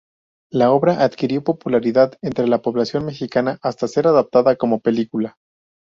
[0.51, 5.35] La obra adquirió popularidad entre la población mexicana hasta ser adaptada como película.